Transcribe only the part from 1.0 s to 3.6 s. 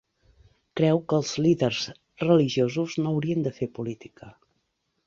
que els líders religiosos no haurien de